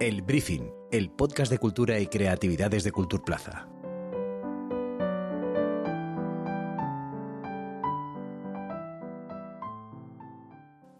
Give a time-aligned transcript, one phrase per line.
[0.00, 3.66] El Briefing, el podcast de cultura y creatividades de Culturplaza.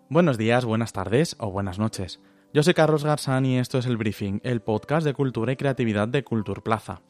[0.09, 2.21] Buenos días, buenas tardes o buenas noches.
[2.53, 6.09] Yo soy Carlos Garzán y esto es El Briefing, el podcast de cultura y creatividad
[6.09, 7.03] de Culturplaza.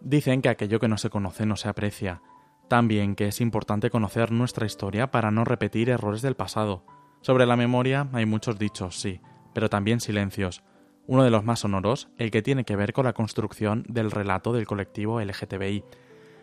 [0.00, 2.20] Dicen que aquello que no se conoce no se aprecia.
[2.66, 6.84] También que es importante conocer nuestra historia para no repetir errores del pasado.
[7.20, 9.20] Sobre la memoria hay muchos dichos, sí,
[9.54, 10.64] pero también silencios
[11.06, 14.52] uno de los más sonoros, el que tiene que ver con la construcción del relato
[14.52, 15.84] del colectivo LGTBI,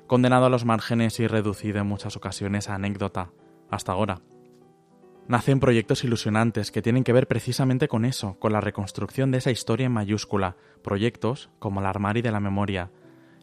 [0.08, 3.32] condenado a los márgenes y reducido en muchas ocasiones a anécdota,
[3.70, 4.22] hasta ahora.
[5.27, 9.52] Nacen proyectos ilusionantes que tienen que ver precisamente con eso, con la reconstrucción de esa
[9.52, 12.90] historia en mayúscula, proyectos como el Armari de la Memoria.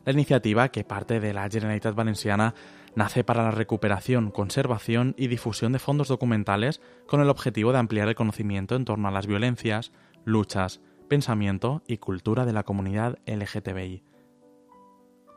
[0.04, 2.54] La iniciativa, que parte de la Generalitat Valenciana,
[2.96, 8.08] nace para la recuperación, conservación y difusión de fondos documentales con el objetivo de ampliar
[8.08, 9.92] el conocimiento en torno a las violencias,
[10.24, 14.04] luchas, pensamiento y cultura de la comunidad LGTBI.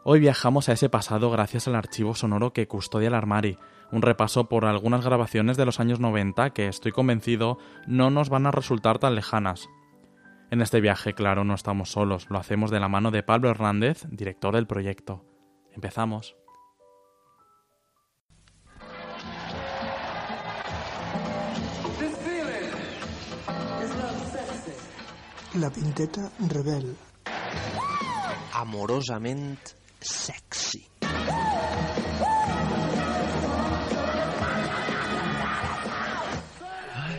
[0.03, 3.57] Hoy viajamos a ese pasado gracias al archivo sonoro que custodia el Armari,
[3.91, 8.45] un repaso por algunas grabaciones de los años 90 que estoy convencido no nos van
[8.45, 9.69] a resultar tan lejanas.
[10.51, 14.07] En este viaje, claro, no estamos solos, lo hacemos de la mano de Pablo Hernández,
[14.09, 15.25] director del proyecto.
[15.73, 16.38] Empezamos.
[25.59, 26.95] La Pinteta Rebel.
[28.53, 30.87] Amorosamente sexy.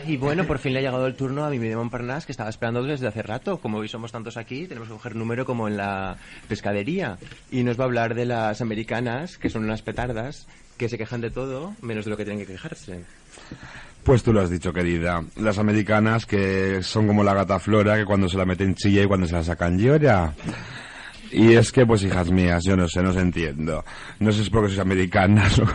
[0.07, 2.49] Y bueno, por fin le ha llegado el turno a mi de Montparnasse, que estaba
[2.49, 3.59] esperando desde hace rato.
[3.59, 6.17] Como hoy somos tantos aquí, tenemos que coger número como en la
[6.47, 7.19] pescadería.
[7.51, 11.21] Y nos va a hablar de las americanas, que son unas petardas, que se quejan
[11.21, 13.05] de todo, menos de lo que tienen que quejarse.
[14.03, 15.23] Pues tú lo has dicho, querida.
[15.37, 19.07] Las americanas que son como la gata flora, que cuando se la meten chilla y
[19.07, 20.33] cuando se la sacan llora.
[21.31, 23.85] Y es que, pues hijas mías, yo no sé, no os entiendo.
[24.19, 25.65] No sé si es porque sois americanas o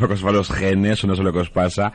[0.00, 1.92] lo que os va los genes o no sé lo que os pasa.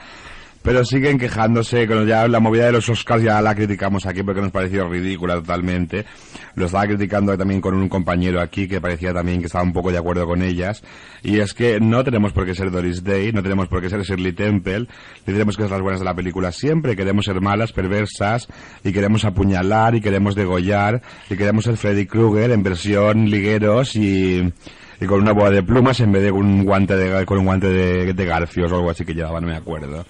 [0.64, 4.42] Pero siguen quejándose, con ya la movida de los Oscars ya la criticamos aquí porque
[4.42, 6.06] nos pareció ridícula totalmente.
[6.54, 9.92] Lo estaba criticando también con un compañero aquí que parecía también que estaba un poco
[9.92, 10.84] de acuerdo con ellas.
[11.24, 14.04] Y es que no tenemos por qué ser Doris Day, no tenemos por qué ser
[14.04, 14.88] Shirley Temple,
[15.26, 16.96] ni tenemos que ser las buenas de la película siempre.
[16.96, 18.48] Queremos ser malas, perversas,
[18.84, 24.54] y queremos apuñalar, y queremos degollar, y queremos ser Freddy Krueger en versión ligueros y
[25.02, 27.68] y con una boa de plumas en vez de un guante de, con un guante
[27.68, 30.06] de, de garfios o algo así que llevaba, no me acuerdo.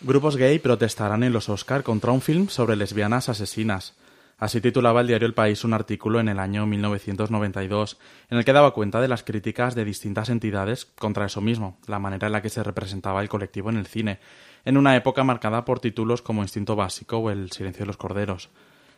[0.00, 3.96] Grupos gay protestarán en los Oscar contra un film sobre lesbianas asesinas.
[4.38, 7.98] Así titulaba el diario El País un artículo en el año 1992,
[8.30, 11.98] en el que daba cuenta de las críticas de distintas entidades contra eso mismo, la
[11.98, 14.20] manera en la que se representaba el colectivo en el cine,
[14.64, 18.50] en una época marcada por títulos como Instinto Básico o El Silencio de los Corderos.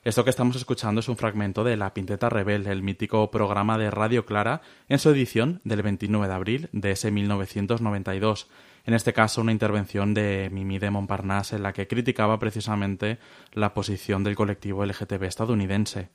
[0.04, 3.90] Esto que estamos escuchando es un fragmento de La Pinteta Rebel, el mítico programa de
[3.90, 8.48] Radio Clara, en su edición del 29 de abril de ese 1992
[8.86, 13.18] en este caso una intervención de Mimi de Montparnasse en la que criticaba precisamente
[13.52, 16.08] la posición del colectivo LGTB estadounidense.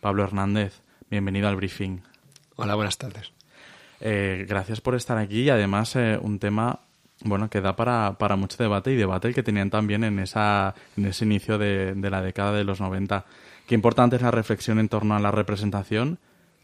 [0.00, 2.00] Pablo Hernández, bienvenido al briefing.
[2.56, 3.32] Hola, buenas tardes.
[4.00, 6.80] Eh, gracias por estar aquí y además eh, un tema
[7.24, 10.74] bueno que da para, para, mucho debate y debate el que tenían también en, esa,
[10.96, 13.24] en ese inicio de, de la década de los 90.
[13.66, 16.18] Qué importante es la reflexión en torno a la representación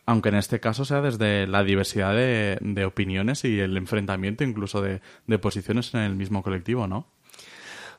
[0.06, 5.00] aunque en este caso sea desde la diversidad de, opiniones y el enfrentamiento incluso de,
[5.38, 7.06] posiciones en el mismo colectivo, ¿no?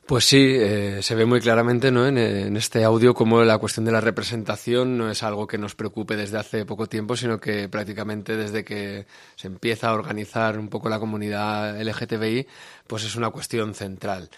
[0.06, 2.06] Pues sí, eh, se ve muy claramente ¿no?
[2.06, 5.74] En, en, este audio como la cuestión de la representación no es algo que nos
[5.74, 10.68] preocupe desde hace poco tiempo, sino que prácticamente desde que se empieza a organizar un
[10.68, 12.46] poco la comunidad LGTBI,
[12.86, 14.30] pues es una cuestión central.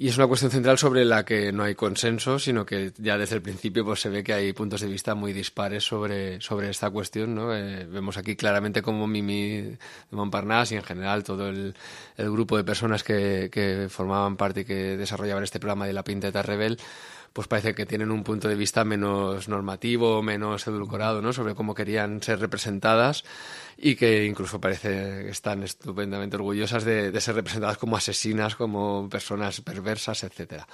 [0.00, 3.34] Y es una cuestión central sobre la que no hay consenso, sino que ya desde
[3.34, 6.88] el principio pues, se ve que hay puntos de vista muy dispares sobre, sobre esta
[6.88, 7.34] cuestión.
[7.34, 7.52] ¿no?
[7.52, 9.78] Eh, vemos aquí claramente cómo Mimi de
[10.12, 11.74] Montparnasse y en general todo el,
[12.16, 16.04] el grupo de personas que, que, formaban parte y que desarrollaban este programa de la
[16.04, 16.78] Pinteta Rebel
[17.32, 21.32] pues parece que tienen un punto de vista menos normativo, menos edulcorado, ¿no?
[21.32, 23.24] Sobre cómo querían ser representadas
[23.76, 29.60] y que incluso parece que están estupendamente orgullosas de, ser representadas como asesinas, como personas
[29.60, 30.66] perversas, etcétera.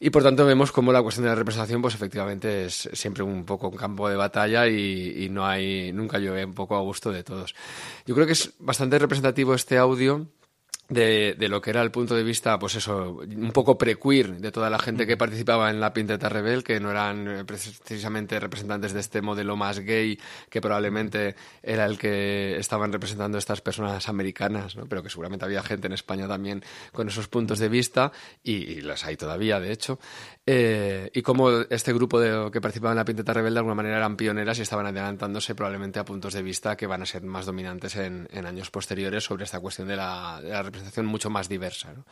[0.00, 3.44] Y por tanto vemos cómo la cuestión de la representación, pues efectivamente es siempre un
[3.44, 7.12] poco un campo de batalla y, y no hay, nunca llueve un poco a gusto
[7.12, 7.54] de todos.
[8.04, 10.26] Yo creo que es bastante representativo este audio
[10.88, 14.52] de, de, lo que era el punto de vista, pues eso, un poco pre-queer de
[14.52, 18.92] toda la gente que participaba en la Pinteta Rebel, que no eran eh, precisamente representantes
[18.92, 20.18] de este modelo más gay,
[20.50, 24.86] que probablemente era el que estaban representando estas personas americanas, ¿no?
[24.86, 29.04] pero que seguramente había gente en España también con esos puntos de vista, y, las
[29.04, 29.98] hay todavía, de hecho.
[30.44, 33.96] Eh, y como este grupo de, que participaba en la Pinteta Rebel de alguna manera
[33.96, 37.46] eran pioneras y estaban adelantándose probablemente a puntos de vista que van a ser más
[37.46, 41.48] dominantes en, en años posteriores sobre esta cuestión de la, de la representación mucho más
[41.48, 41.92] diversa.
[41.94, 42.04] ¿no?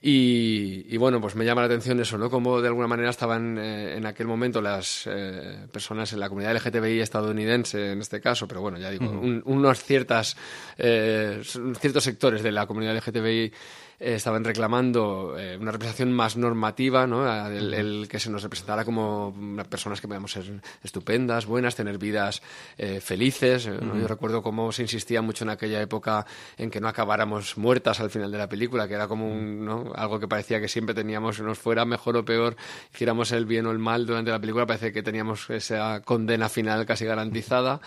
[0.00, 2.30] Y, y, bueno, pues me llama la atención eso, ¿no?
[2.30, 6.54] Como de alguna manera estaban eh, en aquel momento las eh, personas en la comunidad
[6.54, 10.36] LGTBI estadounidense, en este caso, pero bueno, ya digo, un, unos ciertas,
[10.76, 11.40] eh,
[11.80, 13.52] ciertos sectores de la comunidad LGTBI
[13.98, 17.26] eh, estaban reclamando eh, una representación más normativa, ¿no?
[17.46, 19.34] El, que se nos representara como
[19.68, 22.42] personas que podíamos ser estupendas, buenas, tener vidas
[22.76, 23.64] eh, felices.
[23.64, 26.26] Yo recuerdo cómo se insistía mucho en aquella época
[26.56, 29.92] en que no acabáramos muertas al final de la película, que era como un, ¿no?
[29.94, 32.56] algo que parecía que siempre teníamos, nos fuera mejor o peor,
[32.92, 36.84] hiciéramos el bien o el mal durante la película, parece que teníamos esa condena final
[36.86, 37.80] casi garantizada.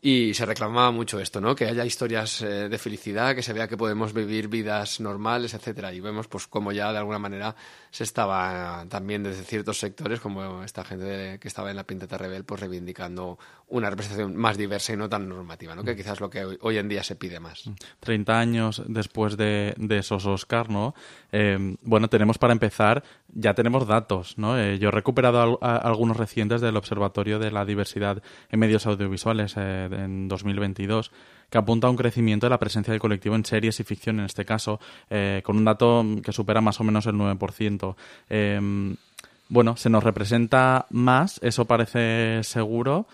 [0.00, 1.54] Y se reclamaba mucho esto, ¿no?
[1.54, 5.92] Que haya historias eh, de felicidad, que se vea que podemos vivir vidas normales, etcétera.
[5.92, 7.56] Y vemos, pues, como ya de alguna manera
[7.90, 12.44] se estaba también desde ciertos sectores, como esta gente que estaba en la Pinteta Rebel,
[12.44, 15.82] pues reivindicando una representación más diversa y no tan normativa, ¿no?
[15.82, 15.96] Que mm.
[15.96, 17.68] quizás es lo que hoy, en día se pide más.
[18.00, 18.36] 30 mm.
[18.36, 20.94] años después de, esos Oscar, ¿no?
[21.32, 24.58] Eh, bueno, tenemos para empezar, ya tenemos datos, ¿no?
[24.58, 29.88] Eh, yo he recuperado algunos recientes del Observatorio de la Diversidad en Medios Audiovisuales eh,
[29.90, 31.10] en 2022
[31.50, 34.26] que apunta a un crecimiento de la presencia del colectivo en series y ficción, en
[34.26, 34.80] este caso,
[35.10, 37.96] eh, con un dato que supera más o menos el 9%.
[38.28, 38.96] Em,
[39.48, 43.06] bueno, se nos representa más, eso parece seguro,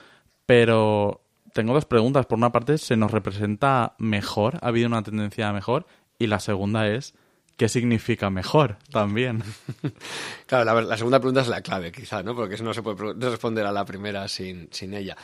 [0.53, 1.23] pero
[1.55, 2.27] tengo dos preguntas.
[2.27, 4.59] Por una parte, ¿se nos representa mejor?
[4.61, 5.87] ¿Ha habido una tendencia a mejor?
[6.19, 7.15] Y la segunda es,
[7.57, 9.43] ¿qué significa mejor también?
[10.47, 12.37] claro, la, segunda pregunta es la clave, quizá, ¿no?
[12.37, 15.17] Porque eso no se puede responder a la primera sin, sin ella.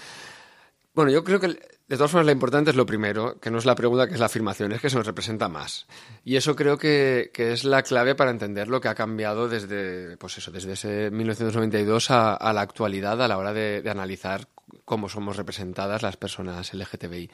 [0.94, 3.66] Bueno, yo creo que de todas formas lo importante es lo primero, que no es
[3.66, 5.86] la pregunta, que es la afirmación, es que se nos representa más.
[6.24, 10.38] Y eso creo que, es la clave para entender lo que ha cambiado desde, pues
[10.38, 14.48] eso, desde ese 1992 a, la actualidad a la hora de analizar
[14.84, 17.30] cómo somos representadas las personas LGTBI.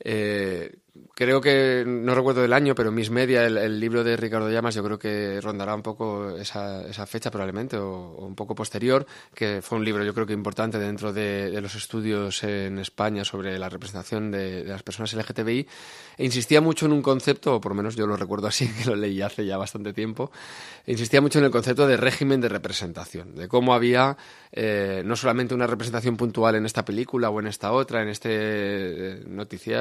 [0.00, 0.76] Eh,
[1.14, 4.84] creo que, no recuerdo del año, pero Miss Media, el, libro de Ricardo Llamas, yo
[4.84, 9.78] creo que rondará un poco esa, esa fecha probablemente, o, un poco posterior, que fue
[9.78, 14.30] un libro yo creo que importante dentro de, los estudios en España sobre la representación
[14.30, 15.66] de, las personas LGTBI,
[16.18, 18.84] e insistía mucho en un concepto, o por lo menos yo lo recuerdo así, que
[18.84, 20.30] lo leí hace ya bastante tiempo,
[20.86, 24.16] insistía mucho en el concepto de régimen de representación, de cómo había
[24.52, 28.30] eh, no solamente una representación puntual en esta película o en esta otra, en este
[28.30, 29.22] eh,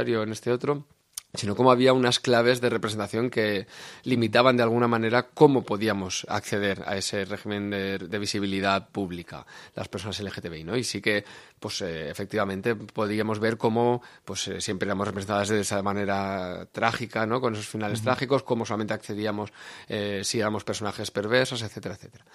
[0.08, 0.86] en este otro,
[1.34, 3.68] sino como había unas claves de representación que
[4.04, 10.20] limitaban de alguna manera cómo podíamos acceder a ese régimen de, visibilidad pública las personas
[10.22, 10.78] LGTBI, ¿no?
[10.78, 11.26] Y sí que,
[11.60, 17.26] pues eh, efectivamente podíamos ver cómo, pues eh, siempre éramos representadas de esa manera trágica,
[17.26, 17.42] ¿no?
[17.42, 19.52] Con esos finales trágicos, cómo solamente accedíamos
[19.90, 22.26] eh, si éramos personajes perversos, etcétera, etcétera.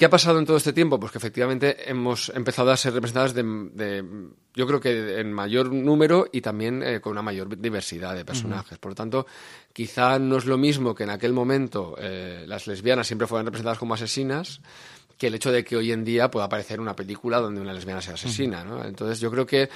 [0.00, 0.98] ¿Qué ha pasado en todo este tiempo?
[0.98, 4.02] Pues que efectivamente hemos empezado a ser representadas de,
[4.54, 8.78] yo creo que en mayor número y también eh, con una mayor diversidad de personajes.
[8.78, 9.26] Por lo tanto,
[9.74, 13.76] quizá no es lo mismo que en aquel momento eh, las lesbianas siempre fueran representadas
[13.78, 14.62] como asesinas
[15.18, 18.00] que el hecho de que hoy en día pueda aparecer una película donde una lesbiana
[18.00, 18.64] sea asesina.
[18.64, 18.82] ¿no?
[18.82, 19.68] Entonces, yo creo que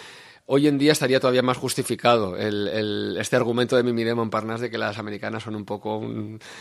[0.47, 4.71] hoy en día estaría todavía más justificado el, este argumento de Mimi en Parnas de
[4.71, 6.03] que las americanas son un poco,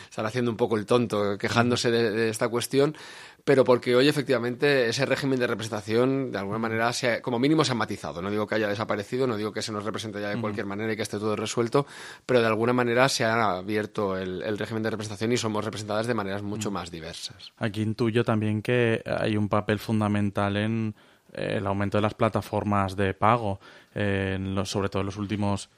[0.10, 2.96] están haciendo un poco el tonto, quejándose de, esta cuestión,
[3.44, 7.76] pero porque hoy efectivamente ese régimen de representación de alguna manera como mínimo se ha
[7.76, 8.22] matizado.
[8.22, 10.94] No digo que haya desaparecido, no digo que se nos represente ya de cualquier manera
[10.94, 11.86] y que esté todo resuelto,
[12.26, 16.14] pero de alguna manera se ha abierto el, régimen de representación y somos representadas de
[16.14, 17.52] maneras mucho más diversas.
[17.58, 20.96] Aquí intuyo también que hay un papel fundamental en
[21.34, 23.60] el aumento de las plataformas de pago,
[23.94, 25.70] eh, sobre todo en los últimos,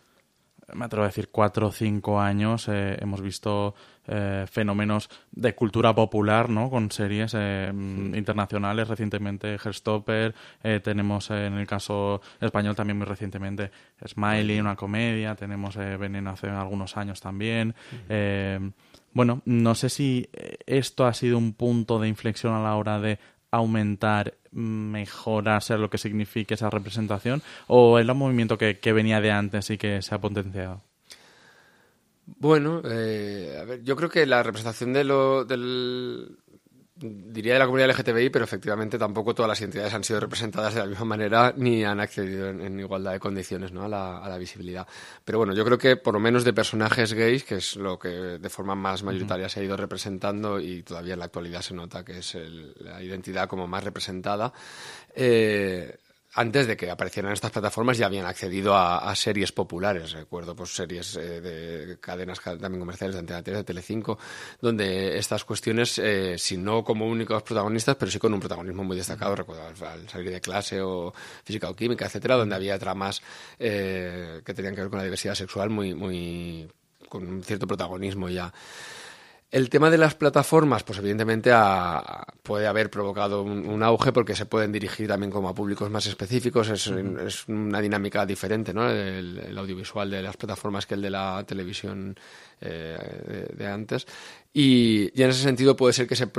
[0.74, 3.74] me atrevo a decir, cuatro o cinco años, eh, hemos visto
[4.08, 6.70] eh, fenómenos de cultura popular, ¿no?
[6.70, 10.34] Con series internacionales, recientemente Herstopper,
[10.84, 13.72] tenemos en el caso español también muy recientemente
[14.06, 17.74] Smiley, una comedia, tenemos Veneno hace algunos años también.
[19.14, 20.30] bueno, no sé si
[20.66, 23.20] esto ha sido un punto de inflexión a la hora de
[23.56, 29.32] aumentar, mejorar, sea lo que signifique esa representación, o es un movimiento que, venía de
[29.32, 30.82] antes y que se ha potenciado?
[32.26, 36.38] Bueno, eh, a ver, yo creo que la representación de lo, del,
[36.96, 40.80] diría de la comunidad LGTBI, pero efectivamente tampoco todas las identidades han sido representadas de
[40.80, 43.84] la misma manera ni han accedido en, igualdad de condiciones ¿no?
[43.84, 44.88] a, la, visibilidad.
[45.26, 48.10] Pero bueno, yo creo que por lo menos de personajes gays, que es lo que
[48.10, 52.06] de forma más mayoritaria se ha ido representando y todavía en la actualidad se nota
[52.06, 52.38] que es
[52.80, 54.54] la identidad como más representada,
[55.14, 55.98] eh,
[56.36, 60.12] antes de que aparecieran estas plataformas ya habían accedido a, series populares.
[60.12, 64.20] Recuerdo pues series eh, de cadenas también comerciales de Antena 3, de Telecinco,
[64.62, 68.98] donde estas cuestiones, eh, si no como únicos protagonistas, pero sí con un protagonismo muy
[68.98, 69.36] destacado.
[69.36, 71.14] Recuerdo al, salir de clase o
[71.44, 73.22] física o química, etcétera, donde había tramas
[73.58, 76.70] eh, que tenían que ver con la diversidad sexual muy, muy
[77.08, 78.54] con un cierto protagonismo ya.
[79.56, 81.50] El tema de las plataformas, pues evidentemente
[82.44, 86.68] puede haber provocado un, auge porque se pueden dirigir también como a públicos más específicos.
[86.68, 88.90] Es, una dinámica diferente, ¿no?
[88.90, 92.18] el, audiovisual de las plataformas que el de la televisión
[92.60, 94.06] eh, de, antes.
[94.58, 96.32] Y, en ese sentido puede ser que se,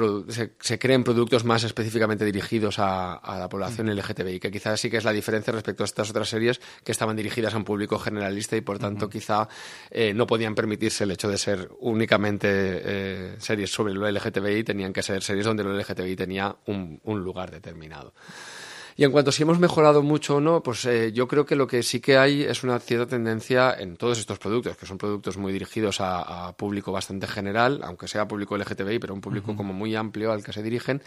[0.58, 5.04] se, creen productos más específicamente dirigidos a, la población LGTBI, que quizás sí que es
[5.04, 8.62] la diferencia respecto a estas otras series que estaban dirigidas a un público generalista y
[8.62, 9.50] por tanto quizá
[9.90, 14.94] eh, no podían permitirse el hecho de ser únicamente eh, series sobre lo LGTBI, tenían
[14.94, 18.14] que ser series donde lo LGTBI tenía un, un lugar determinado.
[18.98, 21.54] Y en cuanto a si hemos mejorado mucho o no, pues eh, yo creo que
[21.54, 24.96] lo que sí que hay es una cierta tendencia en todos estos productos, que son
[24.96, 29.74] productos muy dirigidos a, público bastante general, aunque sea público LGTBI, pero un público como
[29.74, 31.02] muy amplio al que se dirigen,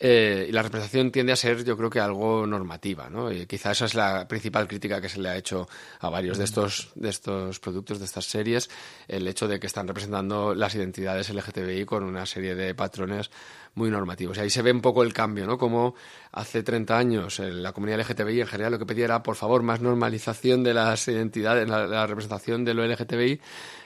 [0.00, 3.32] eh, y la representación tiende a ser, yo creo que algo normativa, ¿no?
[3.32, 5.68] Y quizá esa es la principal crítica que se le ha hecho
[6.00, 8.70] a varios de estos, de estos productos, de estas series,
[9.08, 13.30] el hecho de que están representando las identidades LGTBI con una serie de patrones
[13.78, 14.36] muy normativos.
[14.36, 15.56] Y ahí se ve un poco el cambio, ¿no?
[15.56, 15.94] Como
[16.32, 19.80] hace 30 años la comunidad LGTBI en general lo que pedía era, por favor, más
[19.80, 23.40] normalización de las identidades, la, la representación de lo LGTBI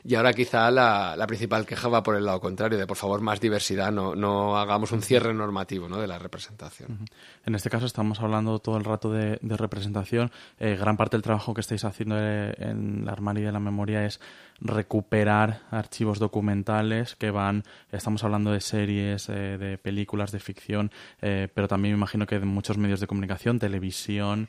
[0.04, 3.40] y ahora quizá la, principal queja va por el lado contrario, de por favor más
[3.40, 5.98] diversidad, no, no hagamos un cierre normativo ¿no?
[5.98, 7.06] de la representación.
[7.46, 10.32] En este caso estamos hablando todo el rato de, representación.
[10.58, 14.18] Eh, gran parte del trabajo que estáis haciendo en la armario de la memoria es
[14.60, 21.48] recuperar archivos documentales que van, estamos hablando de series, eh, de películas de ficción, eh,
[21.52, 24.48] pero también me imagino que de muchos medios de comunicación, televisión.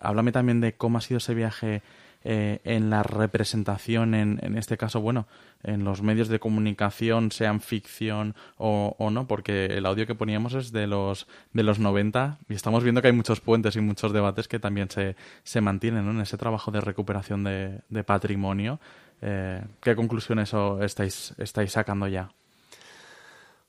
[0.00, 1.82] háblame también de cómo ha sido ese viaje
[2.28, 5.28] eh, en la representación, en, en, este caso, bueno,
[5.62, 10.72] en los medios de comunicación, sean ficción o, no, porque el audio que poníamos es
[10.72, 14.48] de los, de los 90 y estamos viendo que hay muchos puentes y muchos debates
[14.48, 15.14] que también se,
[15.44, 18.80] se mantienen en ese trabajo de recuperación de, patrimonio.
[19.22, 22.32] Eh, ¿Qué conclusiones estáis, estáis sacando ya?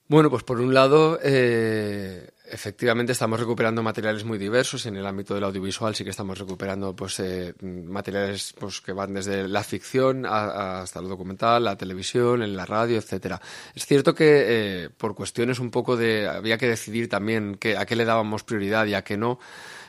[0.10, 4.86] Bueno, pues por un lado, eh, efectivamente estamos recuperando materiales muy diversos.
[4.86, 9.14] En el ámbito del audiovisual sí que estamos recuperando pues, eh, materiales pues, que van
[9.14, 13.42] desde la ficción hasta lo documental, la televisión, en la radio, etcétera.
[13.76, 16.26] Es cierto que eh, por cuestiones un poco de...
[16.26, 19.40] había que decidir también que, a qué le dábamos prioridad y a qué no.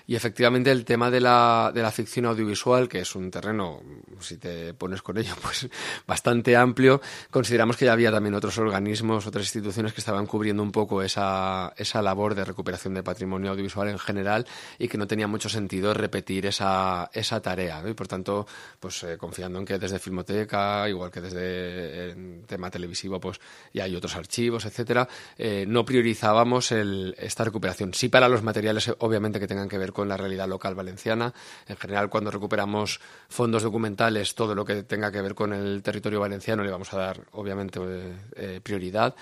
[0.09, 3.83] Y efectivamente el tema de la, de la ficción audiovisual, que es un terreno,
[4.21, 5.69] si te pones con ello, pues
[6.07, 10.73] bastante amplio, consideramos que ya había también otros organismos, otras instituciones que estaban cubriendo un
[10.73, 14.47] poco esa, esa labor de recuperación de patrimonio audiovisual en general
[14.79, 17.83] y que no tenía mucho sentido repetir esa, esa tarea.
[17.87, 18.47] Y por tanto,
[18.81, 23.39] pues eh, confiando en que desde Filmoteca, igual que desde el tema televisivo, pues
[23.75, 27.93] ya hay otros archivos, etcétera, eh, no priorizábamos el, esta recuperación.
[27.93, 31.33] Sí para los materiales, obviamente, que tengan que ver con la realidad local valenciana.
[31.67, 36.21] En general, cuando recuperamos fondos documentales, todo lo que tenga que ver con el territorio
[36.21, 39.17] valenciano le vamos a dar, obviamente, eh, eh, prioridad,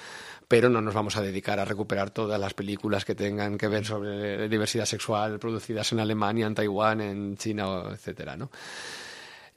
[0.48, 3.84] pero no nos vamos a dedicar a recuperar todas las películas que tengan que ver
[3.84, 8.50] sobre diversidad sexual producidas en Alemania, en Taiwán, en China, etcétera, ¿no?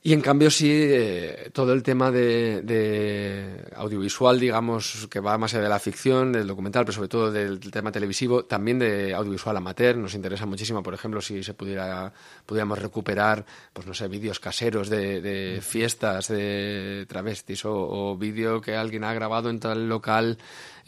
[0.01, 5.63] Y en cambio sí, eh, todo el tema de, audiovisual, digamos, que va más allá
[5.63, 9.98] de la ficción, del documental, pero sobre todo del tema televisivo, también de audiovisual amateur,
[9.98, 12.13] nos interesa muchísimo, por ejemplo, si se pudiera,
[12.46, 18.77] pudiéramos recuperar, pues no sé, vídeos caseros de, fiestas de travestis o, o vídeo que
[18.77, 20.38] alguien ha grabado en tal local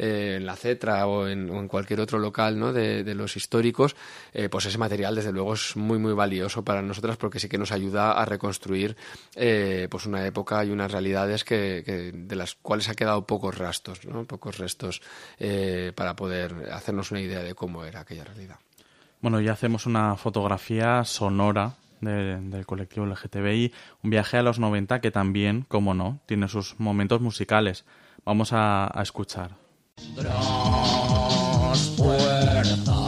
[0.03, 3.95] eh, en la CETRA o en, cualquier otro local de, los históricos,
[4.33, 7.59] eh, pues ese material desde luego es muy muy valioso para nosotras porque sí que
[7.59, 8.97] nos ayuda a reconstruir
[9.35, 14.03] eh, pues una época y unas realidades que, de las cuales ha quedado pocos rastros,
[14.05, 14.25] ¿no?
[14.25, 15.03] pocos restos
[15.95, 18.55] para poder hacernos una idea de cómo era aquella realidad.
[19.21, 25.11] Bueno, ya hacemos una fotografía sonora del colectivo LGTBI, un viaje a los 90 que
[25.11, 27.85] también, como no, tiene sus momentos musicales.
[28.25, 29.60] Vamos a escuchar.
[30.15, 33.00] Tras fuerzas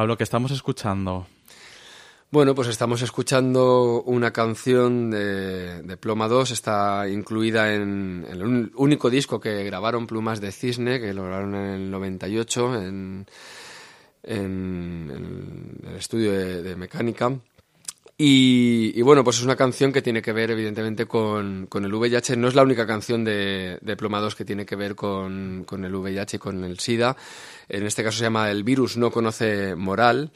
[0.00, 1.26] Pablo, ¿qué estamos escuchando?
[2.30, 9.10] Bueno, pues estamos escuchando una canción de, de Ploma 2, está incluida en, el único
[9.10, 13.26] disco que grabaron Plumas de Cisne, que lo grabaron en el 98 en,
[14.22, 15.12] en-
[15.84, 17.36] en el estudio de mecánica.
[18.22, 21.94] Y, y bueno, pues es una canción que tiene que ver evidentemente con, con el
[21.94, 22.36] VIH.
[22.36, 25.86] No es la única canción de, de Ploma 2 que tiene que ver con, con
[25.86, 27.16] el VIH y con el SIDA.
[27.66, 30.32] En este caso se llama El virus no conoce moral.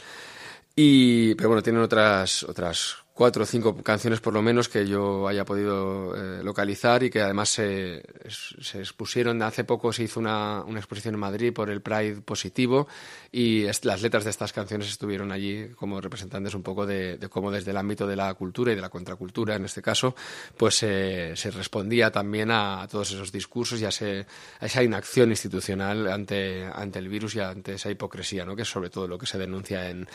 [0.77, 5.29] Y, pero bueno, tienen otras, otras cuatro o cinco canciones por lo menos que yo
[5.29, 9.41] haya podido eh, localizar y que además se, se expusieron.
[9.43, 12.89] Hace poco se hizo una, una exposición en Madrid por el Pride positivo
[13.31, 17.53] y las letras de estas canciones estuvieron allí como representantes un poco de, de cómo
[17.53, 20.17] desde el ámbito de la cultura y de la contracultura en este caso,
[20.57, 24.27] pues eh, se respondía también a, todos esos discursos y a, ese-
[24.59, 28.57] a esa inacción institucional ante, ante el virus y ante esa hipocresía, ¿no?
[28.57, 30.09] que es sobre todo lo que se denuncia en,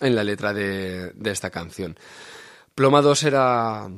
[0.00, 1.96] en la letra de, de esta canción.
[2.74, 3.88] Ploma 2 era,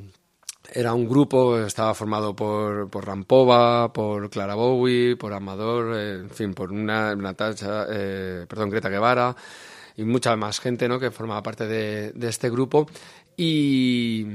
[0.71, 6.29] era un grupo, estaba formado por, por Rampova, por Clara Bowie, por Amador, eh, en
[6.29, 9.35] fin, por una, Natasha, eh, perdón, Greta Guevara
[9.95, 10.99] y mucha más gente ¿no?
[10.99, 12.87] que formaba parte de, de este grupo.
[13.35, 14.25] Y,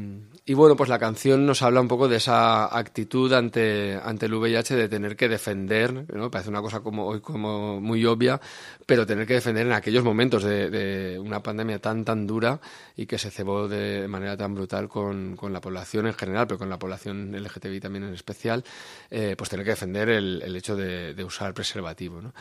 [0.45, 4.35] y bueno, pues la canción nos habla un poco de esa actitud ante, ante el
[4.35, 6.33] VIH de tener que defender, ¿no?
[6.33, 8.41] parece una cosa como hoy como muy obvia,
[8.85, 12.61] pero tener que defender en aquellos momentos de, una pandemia tan tan dura
[12.97, 16.59] y que se cebó de manera tan brutal con, con la población en general, pero
[16.59, 18.65] con la población LGTBI también en especial,
[19.11, 22.21] eh, pues tener que defender el, el hecho de, de usar preservativo.
[22.21, 22.33] ¿no?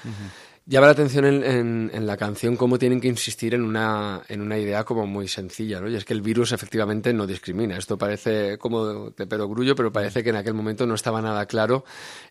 [0.68, 4.84] Llama la atención en, la canción cómo tienen que insistir en una, en una idea
[4.84, 5.90] como muy sencilla, ¿no?
[5.90, 7.78] Y es que el virus efectivamente no discrimina.
[7.78, 11.84] Esto parece como de perogrullo, pero parece que en aquel momento no estaba nada claro.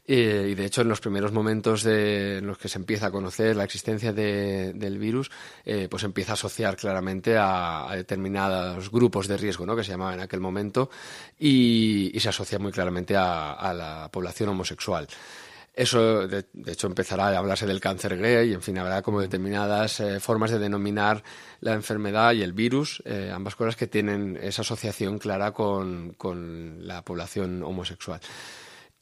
[0.06, 3.10] eh, y de hecho, en los primeros momentos de, en los que se empieza a
[3.10, 5.28] conocer la existencia de- del virus,
[5.64, 9.74] eh, pues empieza a asociar claramente a, determinados grupos de riesgo, ¿no?
[9.74, 10.88] Que se llamaban en aquel momento,
[11.38, 15.08] y, se asocia muy claramente a la población homosexual.
[15.80, 19.22] Eso, de, de hecho, empezará a hablarse del cáncer gay, y en fin, habrá como
[19.22, 21.24] determinadas eh, formas de denominar
[21.62, 26.86] la enfermedad y el virus, eh, ambas cosas que tienen esa asociación clara con, con
[26.86, 28.20] la población homosexual.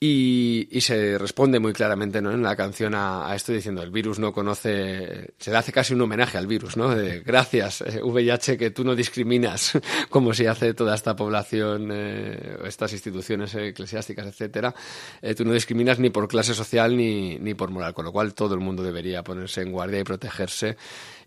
[0.01, 2.31] Y, y se responde muy claramente ¿no?
[2.31, 5.93] en la canción a, a esto diciendo el virus no conoce, se le hace casi
[5.93, 6.95] un homenaje al virus, ¿no?
[6.95, 9.73] De, gracias eh, VIH que tú no discriminas
[10.09, 14.73] como si hace toda esta población, eh, estas instituciones eclesiásticas, etcétera.
[15.21, 18.35] Eh, tú no discriminas ni por clase social ni, ni por moral, con lo cual
[18.35, 20.77] todo el mundo debería ponerse en guardia y protegerse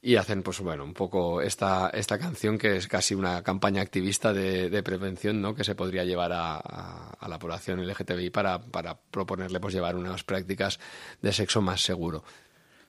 [0.02, 4.34] y hacen pues bueno un poco esta, esta canción que es casi una campaña activista
[4.34, 5.54] de, prevención ¿no?
[5.54, 9.96] que se podría llevar a, a- a la población LGTBI para, para proponerle pues llevar
[9.96, 10.80] unas prácticas
[11.22, 12.24] de sexo más seguro.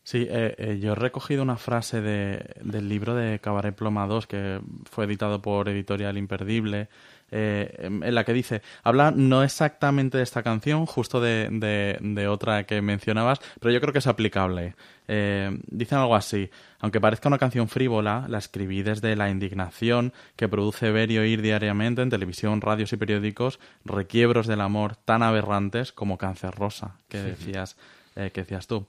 [0.05, 4.27] Sí, eh, eh, yo he recogido una frase de, del libro de Cabaret Ploma 2
[4.27, 6.89] que fue editado por Editorial Imperdible,
[7.33, 12.29] eh, en la que dice, habla no exactamente de esta canción, justo de, de- de
[12.29, 14.75] otra que mencionabas, pero yo creo que es aplicable.
[15.09, 20.49] Eh, dicen algo así, aunque parezca una canción frívola, la escribí desde la indignación que
[20.49, 25.91] produce ver y oír diariamente en televisión, radios y periódicos requiebros del amor tan aberrantes
[25.93, 27.77] como Cáncer Rosa, que decías,
[28.15, 28.87] eh, que decías tú.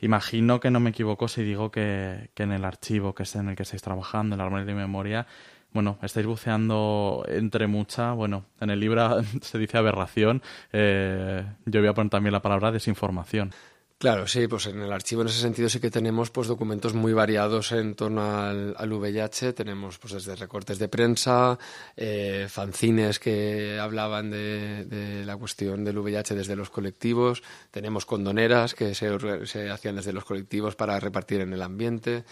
[0.00, 3.48] Imagino que no me equivoco si digo que, que en el archivo que es en
[3.48, 5.26] el que estáis trabajando, en el armario de memoria,
[5.74, 10.40] bueno, estáis buceando entre mucha, bueno, en el libro se dice aberración,
[10.72, 13.50] eh, yo voy a poner también la palabra desinformación.
[13.96, 17.14] Claro, sí, pues en el archivo en ese sentido sí que tenemos pues documentos muy
[17.14, 19.54] variados en torno al, al VIH.
[19.54, 21.58] Tenemos pues desde recortes de prensa,
[21.96, 27.42] eh, fanzines que hablaban de, de la cuestión del VIH desde los colectivos.
[27.70, 32.24] Tenemos condoneras que se, se hacían desde los colectivos para repartir en el ambiente.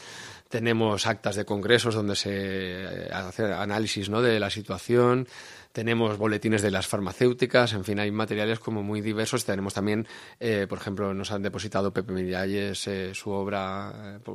[0.50, 4.20] Tenemos actas de congresos donde se eh, hace análisis ¿no?
[4.20, 5.26] de la situación.
[5.72, 9.44] Tenemos boletines de las farmacéuticas, en fin, hay materiales como muy diversos.
[9.46, 10.06] Tenemos también,
[10.38, 14.30] eh, por ejemplo, nos han depositado Pepe Miralles eh, su obra eh,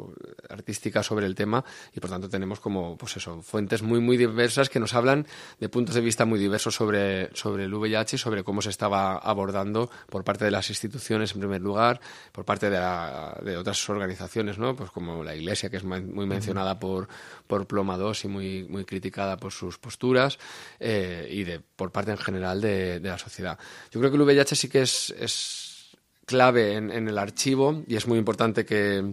[0.49, 4.69] artística sobre el tema y, por tanto, tenemos como, pues eso, fuentes muy, muy diversas
[4.69, 5.27] que nos hablan
[5.59, 9.17] de puntos de vista muy diversos sobre, sobre el VIH y sobre cómo se estaba
[9.17, 13.87] abordando por parte de las instituciones, en primer lugar, por parte de, la- de otras
[13.89, 14.75] organizaciones, ¿no?
[14.75, 17.07] Pues como la Iglesia, que es muy mencionada por,
[17.45, 20.39] por Ploma 2 y muy, muy criticada por sus posturas,
[20.79, 23.57] eh, y de, por parte en general de, la sociedad.
[23.91, 28.17] Yo creo que el VIH sí que es, clave en, el archivo y es muy
[28.17, 29.03] importante que,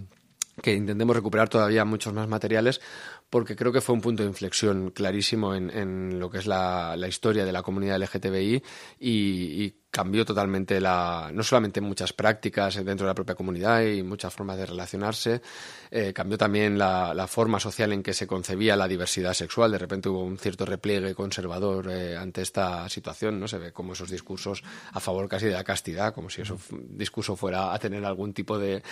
[0.65, 2.81] intentemos recuperar todavía muchos más materiales
[3.29, 6.97] porque creo que fue un punto de inflexión clarísimo en, en lo que es la,
[7.09, 8.63] historia de la comunidad LGTBI
[9.01, 14.35] y cambió totalmente la, no solamente muchas prácticas dentro de la propia comunidad y muchas
[14.35, 15.41] formas de relacionarse,
[15.89, 19.71] eh, cambió también la, la, forma social en que se concebía la diversidad sexual.
[19.71, 23.47] De repente hubo un cierto repliegue conservador eh, ante esta situación, ¿no?
[23.47, 26.55] Se ve como esos discursos a favor casi de la castidad, como si ese
[26.89, 28.83] discurso fuera a tener algún tipo de,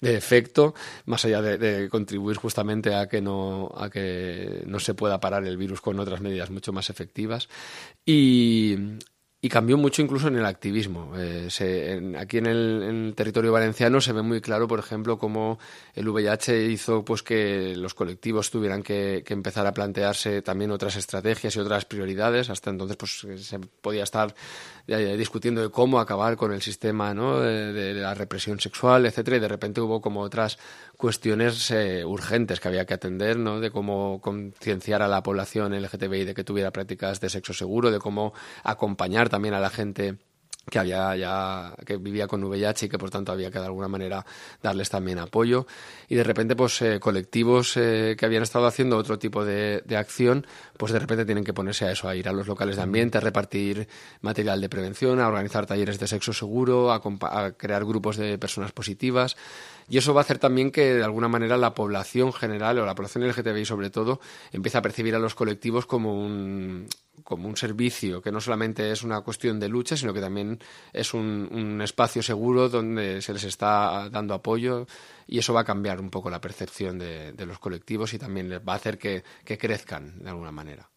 [0.00, 4.94] de efecto, más allá de, de, contribuir justamente a que no, a que no se
[4.94, 7.48] pueda parar el virus con otras medidas mucho más efectivas.
[8.06, 8.76] Y,
[9.44, 11.12] y cambió mucho incluso en el activismo.
[11.16, 15.58] Eh, aquí en el, territorio valenciano se ve muy claro, por ejemplo, cómo
[15.94, 20.94] el VIH hizo pues que los colectivos tuvieran que, que, empezar a plantearse también otras
[20.94, 22.50] estrategias y otras prioridades.
[22.50, 24.32] Hasta entonces pues se podía estar
[24.86, 27.40] discutiendo de cómo acabar con el sistema ¿no?
[27.40, 30.58] de, de, la represión sexual, etcétera, y de repente hubo como otras
[30.96, 33.60] cuestiones eh, urgentes que había que atender, ¿no?
[33.60, 37.98] de cómo concienciar a la población LGTBI de que tuviera prácticas de sexo seguro, de
[37.98, 40.18] cómo acompañar también a la gente
[40.70, 43.88] que había ya que vivía con VIH y que por tanto había que de alguna
[43.88, 44.24] manera
[44.62, 45.66] darles también apoyo.
[46.08, 50.46] Y de repente pues eh, colectivos eh, que habían estado haciendo otro tipo de, acción
[50.76, 53.18] pues de repente tienen que ponerse a eso a ir a los locales de ambiente
[53.18, 53.88] a repartir
[54.20, 58.72] material de prevención a organizar talleres de sexo seguro a, a crear grupos de personas
[58.72, 59.36] positivas
[59.88, 62.94] y eso va a hacer también que de alguna manera la población general o la
[62.94, 64.20] población LGTBI sobre todo
[64.52, 66.86] empiece a percibir a los colectivos como un,
[67.24, 70.58] como un servicio que no solamente es una cuestión de lucha, sino que también
[70.92, 74.86] es un, un, espacio seguro donde se les está dando apoyo
[75.26, 78.48] y eso va a cambiar un poco la percepción de, de los colectivos y también
[78.48, 80.91] les va a hacer que, que crezcan de alguna manera.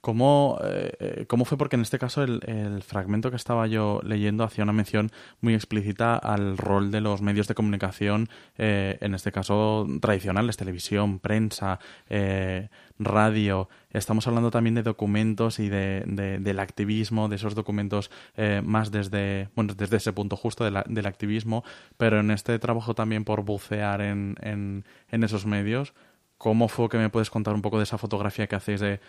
[0.00, 1.58] ¿Cómo, eh, ¿Cómo, fue?
[1.58, 6.16] Porque en este caso el, fragmento que estaba yo leyendo hacía una mención muy explícita
[6.16, 12.68] al rol de los medios de comunicación, eh, en este caso tradicionales, televisión, prensa, eh,
[12.98, 13.68] radio.
[13.90, 18.90] Estamos hablando también de documentos y de, de, del activismo, de esos documentos eh, más
[18.90, 21.64] desde, bueno, desde ese punto justo de del activismo,
[21.96, 25.94] pero en este trabajo también por bucear en, en, en esos medios.
[26.38, 29.00] ¿Cómo fue que me puedes contar un poco de esa fotografía que hacéis de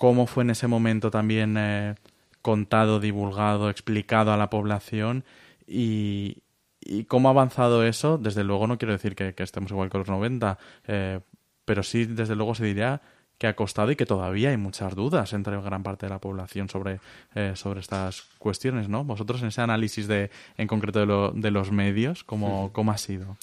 [0.00, 1.94] cómo fue en ese momento también eh,
[2.40, 5.24] contado, divulgado, explicado a la población
[5.66, 6.38] y,
[6.80, 8.16] y, cómo ha avanzado eso.
[8.16, 11.20] Desde luego no quiero decir que, que estemos igual que los 90, eh,
[11.66, 13.02] pero sí desde luego se diría
[13.36, 16.70] que ha costado y que todavía hay muchas dudas entre gran parte de la población
[16.70, 16.98] sobre,
[17.34, 19.04] eh, sobre estas cuestiones, ¿no?
[19.04, 22.72] Vosotros en ese análisis de, en concreto de, lo, de los medios, ¿cómo, sí.
[22.72, 23.36] ¿cómo ha sido?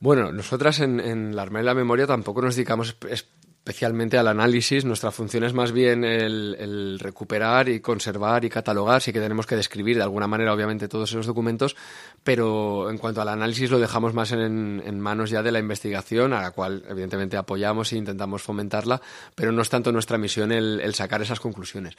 [0.00, 2.94] Bueno, nosotras en, en la Armada de la Memoria tampoco nos dedicamos
[3.60, 4.84] especialmente al análisis.
[4.84, 9.02] Nuestra función es más bien el, recuperar y conservar y catalogar.
[9.02, 11.76] Sí que tenemos que describir de alguna manera, obviamente, todos esos documentos,
[12.24, 16.40] pero en cuanto al análisis lo dejamos más en, manos ya de la investigación, a
[16.40, 19.00] la cual evidentemente apoyamos e intentamos fomentarla,
[19.34, 21.96] pero no es tanto nuestra misión el sacar esas conclusiones.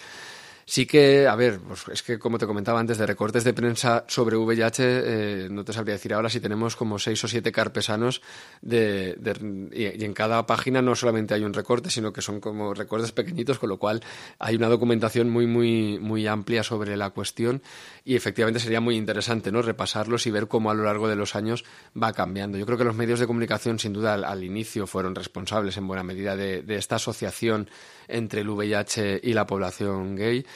[0.72, 4.06] Sí que, a ver, pues es que como te comentaba antes, de recortes de prensa
[4.08, 8.22] sobre VIH, eh, no te sabría decir ahora si tenemos como seis o siete carpesanos
[8.62, 12.74] de, de, y, en cada página no solamente hay un recorte, sino que son como
[12.74, 14.02] recortes pequeñitos, con lo cual
[14.40, 17.62] hay una documentación muy, muy, muy amplia sobre la cuestión
[18.06, 19.62] y efectivamente sería muy interesante ¿no?
[19.62, 21.66] repasarlos y ver cómo a lo largo de los años
[22.02, 22.58] va cambiando.
[22.58, 25.86] Yo creo que los medios de comunicación, sin duda, al, al inicio fueron responsables en
[25.86, 27.70] buena medida de, de esta asociación
[28.08, 30.46] entre el VIH y la población gay,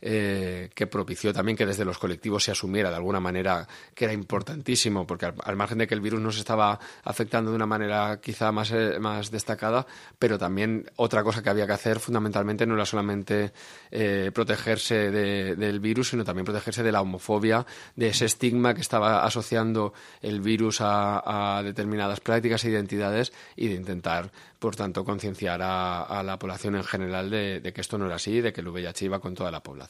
[0.00, 4.14] eh, que propició también que desde los colectivos se asumiera de alguna manera que era
[4.14, 8.20] importantísimo, porque al, al margen de que el virus nos estaba afectando de una manera
[8.20, 9.86] quizá más, eh, más destacada,
[10.18, 13.52] pero también otra cosa que había que hacer fundamentalmente no era solamente
[13.90, 18.80] eh, protegerse de, del virus, sino también protegerse de la homofobia, de ese estigma que
[18.80, 25.62] estaba asociando el virus a, determinadas prácticas e identidades y de intentar, por tanto, concienciar
[25.62, 28.60] a, a la población en general de, de, que esto no era así, de que
[28.60, 29.87] el VIH iba con toda la población.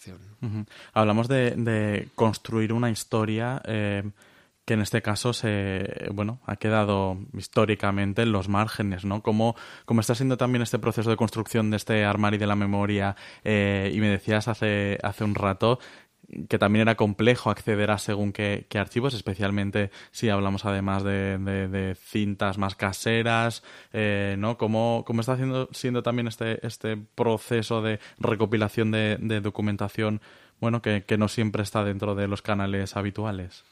[0.92, 4.02] Hablamos de, de, construir una historia eh,
[4.68, 9.22] que en este caso se bueno ha quedado históricamente en los márgenes, ¿no?
[9.22, 9.56] Como,
[9.87, 13.90] como está siendo también este proceso de construcción de este armario de la memoria, eh,
[13.94, 15.78] y me decías hace, hace un rato
[16.48, 21.38] que también era complejo acceder a según qué, qué archivos, especialmente si hablamos además de,
[21.38, 24.59] de, de cintas más caseras, eh, ¿no?
[24.59, 30.20] ¿Cómo, cómo está haciendo, siendo también este, este proceso de recopilación de, documentación,
[30.61, 33.64] bueno, que, que no siempre está dentro de los canales habituales?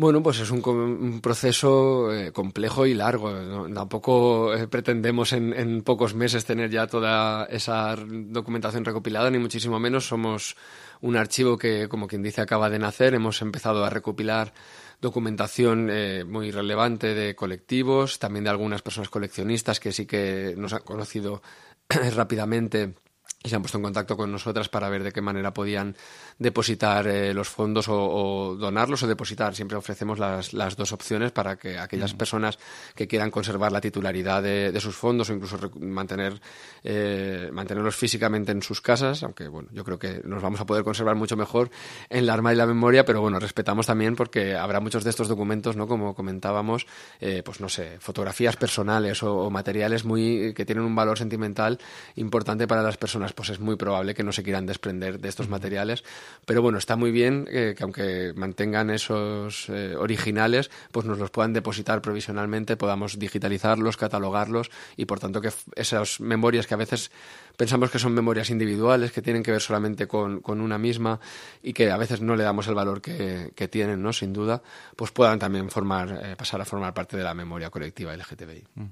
[0.00, 3.68] Bueno, pues es un, un proceso eh, complejo y largo.
[3.74, 9.78] Tampoco eh, pretendemos en, en, pocos meses tener ya toda esa documentación recopilada, ni muchísimo
[9.78, 10.06] menos.
[10.06, 10.56] Somos
[11.00, 13.14] un archivo que, como quien dice, acaba de nacer.
[13.14, 14.52] Hemos empezado a recopilar
[15.00, 20.72] documentación eh, muy relevante de colectivos, también de algunas personas coleccionistas que sí que nos
[20.72, 21.42] han conocido
[22.14, 22.94] rápidamente
[23.42, 25.96] y se han puesto en contacto con nosotras para ver de qué manera podían
[26.38, 29.54] depositar eh, los fondos o, o, donarlos o depositar.
[29.54, 32.58] Siempre ofrecemos las, las dos opciones para que aquellas personas
[32.94, 36.38] que quieran conservar la titularidad de, de sus fondos o incluso mantener,
[36.84, 40.84] eh, mantenerlos físicamente en sus casas, aunque bueno, yo creo que nos vamos a poder
[40.84, 41.70] conservar mucho mejor
[42.10, 45.28] en la arma y la memoria, pero bueno, respetamos también porque habrá muchos de estos
[45.28, 45.88] documentos, ¿no?
[45.88, 46.86] Como comentábamos,
[47.20, 51.78] eh, pues no sé, fotografías personales o, o materiales muy que tienen un valor sentimental
[52.16, 55.48] importante para las personas pues es muy probable que no se quieran desprender de estos
[55.48, 56.04] materiales.
[56.46, 61.30] Pero bueno, está muy bien eh, que aunque mantengan esos eh, originales, pues nos los
[61.30, 67.10] puedan depositar provisionalmente, podamos digitalizarlos, catalogarlos y por tanto que esas memorias que a veces
[67.56, 71.20] pensamos que son memorias individuales, que tienen que ver solamente con, con una misma
[71.62, 74.12] y que a veces no le damos el valor que, que tienen, ¿no?
[74.12, 74.62] Sin duda,
[74.96, 78.64] pues puedan también formar, eh, pasar a formar parte de la memoria colectiva LGTBI.
[78.74, 78.86] Mm.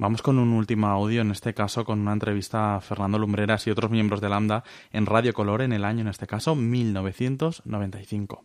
[0.00, 3.70] Vamos con un último audio, en este caso con una entrevista a Fernando Lumbreras y
[3.70, 8.42] otros miembros de Lambda en Radio Color en el año, en este caso, 1995.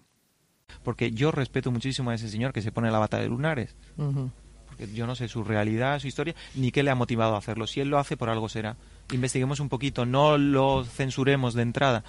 [0.83, 3.77] Porque yo respeto muchísimo a ese señor que se pone la bata de lunares.
[3.95, 4.31] Uh -huh.
[4.67, 7.67] Porque yo no sé su realidad, su historia, ni qué le ha motivado a hacerlo.
[7.67, 8.75] Si él lo hace, por algo será.
[9.13, 12.03] Investiguemos un poquito, no lo censuremos de entrada.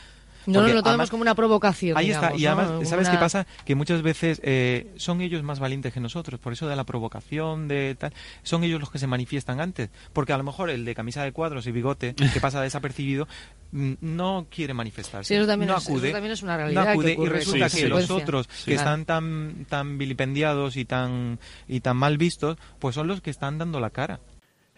[0.47, 1.97] No nos lo tomemos además, como una provocación.
[1.97, 2.39] Ahí digamos, está.
[2.39, 2.89] Y además.
[2.89, 3.17] ¿sabes una...
[3.17, 3.47] qué pasa?
[3.65, 6.41] Que muchas veces eh, son ellos más valientes que nosotros.
[6.41, 8.13] Por eso de la provocación, de tal.
[8.43, 9.91] Son ellos los que se manifiestan antes.
[10.13, 13.29] Porque a lo mejor el de camisa de cuadros y bigote, que pasa desapercibido,
[13.73, 15.29] no quiere manifestarse.
[15.29, 16.85] Sí, eso también, no es, acude, eso también es una realidad.
[16.85, 17.89] No acude que y resulta sí, que sí.
[17.89, 18.81] los otros que Claro.
[18.81, 23.59] están tan, tan vilipendiados y tan, y tan mal vistos, pues son los que están
[23.59, 24.21] dando la cara.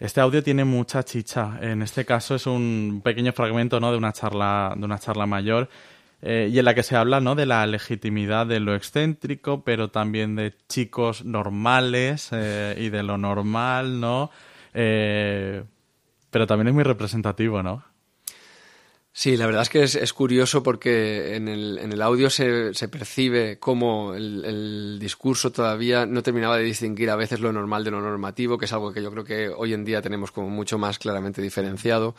[0.00, 1.58] Este audio tiene mucha chicha.
[1.60, 3.90] En este caso es un pequeño fragmento ¿no?
[3.90, 5.68] de una charla, de una charla mayor.
[6.22, 7.34] Eh, y en la que se habla ¿no?
[7.34, 13.18] de la legitimidad de lo excéntrico, pero también de chicos normales eh, y de lo
[13.18, 14.30] normal, ¿no?
[14.74, 15.62] Eh,
[16.30, 17.84] pero también es muy representativo, ¿no?
[19.18, 22.86] Sí, la verdad es que es, curioso porque en el, en el audio se, se
[22.86, 27.90] percibe cómo el, el, discurso todavía no terminaba de distinguir a veces lo normal de
[27.90, 30.78] lo normativo, que es algo que yo creo que hoy en día tenemos como mucho
[30.78, 32.14] más claramente diferenciado.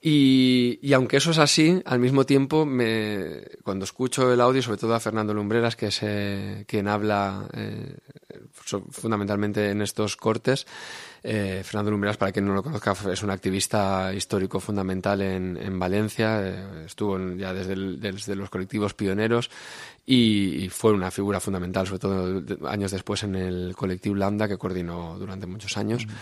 [0.00, 4.78] Y, y, aunque eso es así, al mismo tiempo, me, cuando escucho el audio, sobre
[4.78, 7.96] todo a Fernando Lumbreras, que es eh, quien habla eh,
[8.90, 10.68] fundamentalmente en estos cortes,
[11.26, 15.78] eh, Fernando Lumbreras, para quien no lo conozca, es un activista histórico fundamental en, en
[15.78, 19.50] Valencia, eh, estuvo en, ya desde, el, desde, los colectivos pioneros
[20.06, 24.46] y, y, fue una figura fundamental, sobre todo de, años después en el colectivo Lambda,
[24.46, 26.06] que coordinó durante muchos años.
[26.06, 26.12] -huh.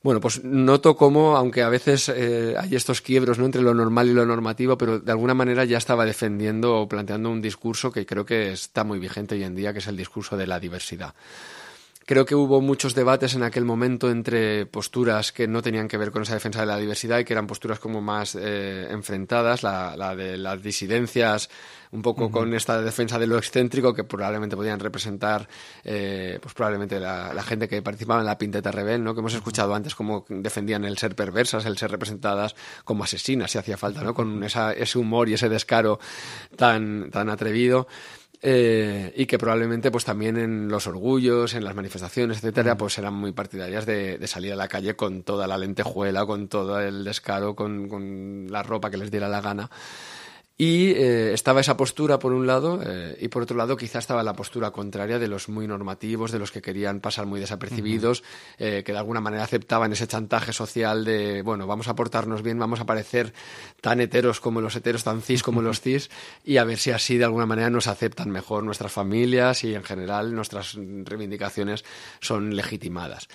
[0.00, 3.46] Bueno, pues noto cómo, aunque a veces eh, hay estos quiebros ¿no?
[3.46, 7.30] entre lo normal y lo normativo, pero de alguna manera ya estaba defendiendo o planteando
[7.30, 10.36] un discurso que creo que está muy vigente hoy en día, que es el discurso
[10.36, 11.14] de la diversidad.
[12.08, 16.10] Creo que hubo muchos debates en aquel momento entre posturas que no tenían que ver
[16.10, 19.94] con esa defensa de la diversidad y que eran posturas como más eh, enfrentadas, la,
[19.94, 21.50] la, de las disidencias,
[21.90, 22.32] un poco uh -huh.
[22.32, 25.46] con esta defensa de lo excéntrico que probablemente podían representar,
[25.84, 29.12] eh, pues probablemente la, la, gente que participaba en la Pinteta Rebel, ¿no?
[29.12, 33.58] Que hemos escuchado antes cómo defendían el ser perversas, el ser representadas como asesinas, si
[33.58, 34.14] hacía falta, ¿no?
[34.14, 36.00] Con esa, ese humor y ese descaro
[36.56, 37.86] tan, tan atrevido.
[38.40, 43.14] Eh, y que probablemente pues también en los orgullos, en las manifestaciones, etcétera, pues eran
[43.14, 47.02] muy partidarias de, de, salir a la calle con toda la lentejuela, con todo el
[47.02, 49.68] descaro, con, con la ropa que les diera la gana.
[50.60, 54.24] Y eh, estaba esa postura por un lado eh, y por otro lado quizá estaba
[54.24, 58.24] la postura contraria de los muy normativos, de los que querían pasar muy desapercibidos, uh
[58.24, 58.26] -huh.
[58.58, 62.58] eh, que de alguna manera aceptaban ese chantaje social de, bueno, vamos a portarnos bien,
[62.58, 63.32] vamos a parecer
[63.80, 66.10] tan heteros como los heteros, tan cis como los cis
[66.44, 69.84] y a ver si así de alguna manera nos aceptan mejor nuestras familias y en
[69.84, 71.84] general nuestras reivindicaciones
[72.20, 73.28] son legitimadas.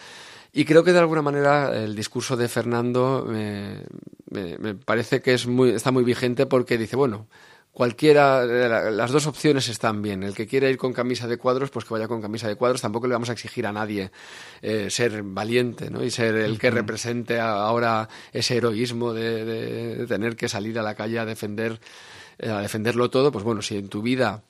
[0.53, 3.81] Y creo que de alguna manera el discurso de Fernando me,
[4.29, 7.27] me, me parece que es muy, está muy vigente porque dice, bueno,
[7.71, 10.21] cualquiera, las dos opciones están bien.
[10.21, 12.81] El que quiera ir con camisa de cuadros, pues que vaya con camisa de cuadros.
[12.81, 14.11] Tampoco le vamos a exigir a nadie
[14.61, 16.03] eh, ser valiente, ¿no?
[16.03, 20.83] Y ser el que represente ahora ese heroísmo de, de, de tener que salir a
[20.83, 21.79] la calle a defender,
[22.37, 23.31] eh, a defenderlo todo.
[23.31, 24.43] Pues bueno, si en tu vida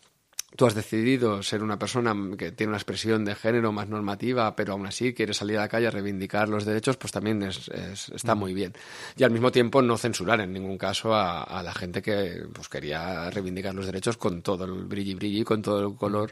[0.55, 4.73] tú has decidido ser una persona que tiene una expresión de género más normativa, pero
[4.73, 8.09] aún así quieres salir a la calle a reivindicar los derechos, pues también es, es,
[8.09, 8.73] está muy bien.
[9.17, 12.69] Y al mismo tiempo no censurar en ningún caso a, a, la gente que pues
[12.69, 16.31] quería reivindicar los derechos con todo el brilli brilli, con todo el color,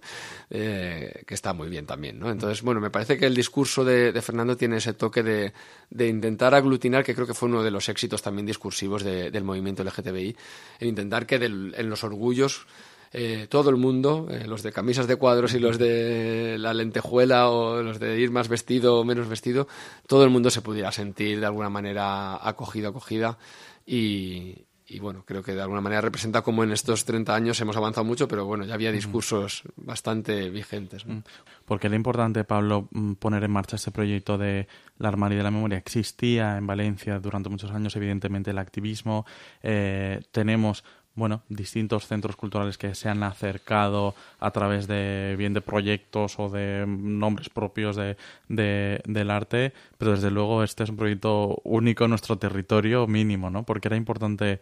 [0.49, 2.29] eh, que está muy bien también, ¿no?
[2.29, 5.53] Entonces, bueno, me parece que el discurso de, de Fernando tiene ese toque de,
[5.89, 9.43] de, intentar aglutinar, que creo que fue uno de los éxitos también discursivos de, del
[9.43, 10.35] movimiento LGTBI,
[10.79, 12.67] el intentar que del, en los orgullos
[13.13, 17.49] eh, todo el mundo, eh, los de camisas de cuadros y los de la lentejuela
[17.49, 19.67] o los de ir más vestido o menos vestido,
[20.07, 23.37] todo el mundo se pudiera sentir de alguna manera acogido, acogida
[23.85, 27.77] y, y bueno, creo que de alguna manera representa como en estos 30 años hemos
[27.77, 31.05] avanzado mucho, pero bueno, ya había discursos bastante vigentes.
[31.05, 31.23] ¿no?
[31.63, 35.51] Porque era importante, Pablo, mm, poner en marcha este proyecto de la Armaria de la
[35.51, 35.77] Memoria.
[35.77, 39.25] Existía en Valencia durante muchos años, evidentemente, el activismo.
[39.63, 40.83] Eh, tenemos
[41.15, 46.49] bueno, distintos centros culturales que se han acercado a través de bien de proyectos o
[46.49, 52.05] de nombres propios de, de, del arte, pero desde luego este es un proyecto único
[52.05, 53.63] en nuestro territorio mínimo, ¿no?
[53.63, 54.61] Porque era importante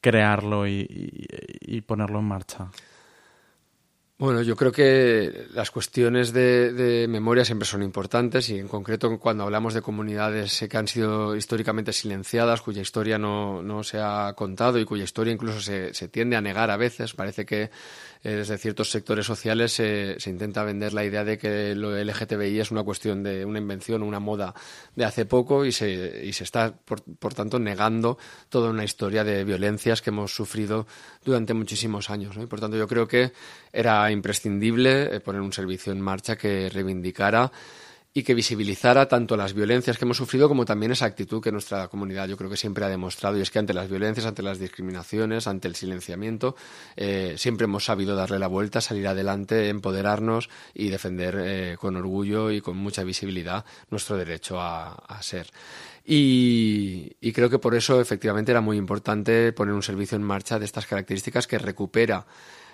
[0.00, 2.70] crearlo y, y, y ponerlo en marcha.
[4.20, 9.18] Bueno, yo creo que las cuestiones de, de, memoria siempre son importantes y en concreto
[9.18, 14.34] cuando hablamos de comunidades que han sido históricamente silenciadas, cuya historia no, no se ha
[14.36, 17.70] contado y cuya historia incluso se, se tiende a negar a veces, parece que
[18.22, 22.60] eh, desde ciertos sectores sociales se, se, intenta vender la idea de que lo LGTBI
[22.60, 24.54] es una cuestión de una invención, una moda
[24.94, 28.18] de hace poco y se, y se está, por, tanto, negando
[28.50, 30.86] toda una historia de violencias que hemos sufrido
[31.24, 32.36] durante muchísimos años.
[32.36, 33.32] Y por tanto, yo creo que
[33.72, 37.50] era imprescindible eh, poner un servicio en marcha que reivindicara
[38.12, 41.86] y que visibilizara tanto las violencias que hemos sufrido como también esa actitud que nuestra
[41.88, 44.58] comunidad yo creo que siempre ha demostrado y es que ante las violencias, ante las
[44.58, 46.56] discriminaciones, ante el silenciamiento,
[46.96, 52.50] eh, siempre hemos sabido darle la vuelta, salir adelante, empoderarnos y defender eh, con orgullo
[52.50, 55.48] y con mucha visibilidad nuestro derecho a, ser.
[56.04, 60.58] Y, y, creo que por eso efectivamente era muy importante poner un servicio en marcha
[60.58, 62.26] de estas características que recupera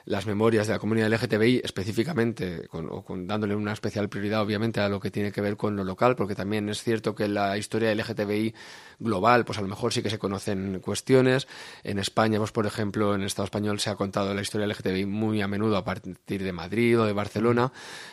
[0.06, 4.80] las memorias de la comunidad LGTBI específicamente, con, o con, dándole una especial prioridad obviamente
[4.80, 7.58] a lo que tiene que ver con lo local, porque también es cierto que la
[7.58, 8.54] historia LGTBI
[9.00, 11.48] global, pues a lo mejor sí que se conocen cuestiones.
[11.82, 15.06] En España, pues por ejemplo, en el Estado español se ha contado la historia LGTBI
[15.06, 17.72] muy a menudo a partir de Madrid o de Barcelona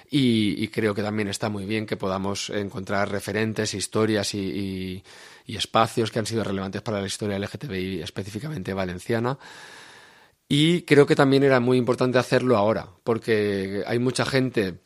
[0.09, 5.03] y, creo que también está muy bien que podamos encontrar referentes, historias y,
[5.45, 9.37] y espacios que han sido relevantes para la historia LGTBI específicamente valenciana.
[10.47, 14.81] Y creo que también era muy importante hacerlo ahora, porque hay mucha gente,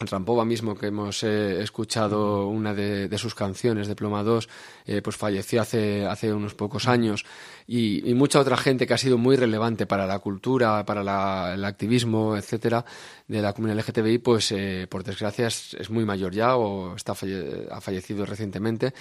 [0.00, 4.48] Rampova mismo, que hemos eh, escuchado una de, de, sus canciones de Ploma 2,
[4.86, 7.24] eh, pues falleció hace, hace unos pocos años,
[7.66, 11.54] y, y, mucha otra gente que ha sido muy relevante para la cultura, para la,
[11.54, 12.84] el activismo, etcétera,
[13.26, 17.14] de la comunidad LGTBI, pues eh, por desgracia es, es, muy mayor ya o está
[17.14, 18.92] falle ha fallecido recientemente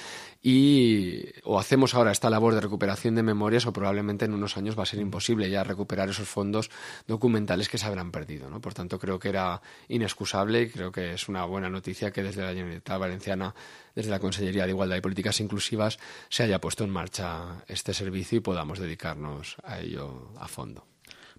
[0.41, 4.79] y o hacemos ahora esta labor de recuperación de memorias o probablemente en unos años
[4.79, 6.69] va a ser imposible ya recuperar esos fondos
[7.05, 8.49] documentales que se habrán perdido.
[8.49, 8.61] ¿no?
[8.61, 12.41] Por tanto, creo que era inexcusable y creo que es una buena noticia que desde
[12.41, 13.53] la Generalitat Valenciana,
[13.95, 18.39] desde la Consellería de Igualdad y Políticas Inclusivas, se haya puesto en marcha este servicio
[18.39, 20.85] y podamos dedicarnos a ello a fondo.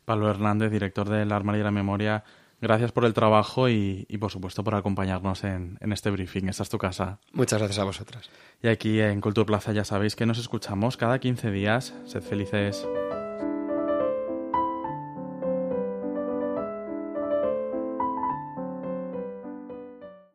[0.05, 2.25] Pablo Hernández, director del Armario de la Memoria,
[2.61, 6.49] Gracias por el trabajo y, y por supuesto, por acompañarnos en, en, este briefing.
[6.49, 7.19] Esta es tu casa.
[7.33, 8.31] Muchas gracias a vosotras.
[8.63, 11.93] Y aquí en Cultura Plaza ya sabéis que nos escuchamos cada 15 días.
[12.07, 12.87] Sed felices.